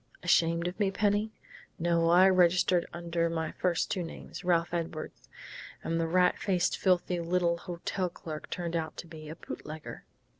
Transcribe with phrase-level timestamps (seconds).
[0.23, 1.31] "Ashamed of me, Penny?...
[1.77, 5.29] No, I registered under my first two names Ralph Edwards.
[5.83, 10.05] And the rat faced, filthy little hotel clerk turned out to be a bootlegger....